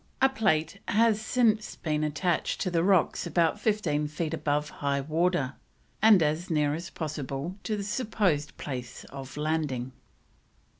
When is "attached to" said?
2.03-2.71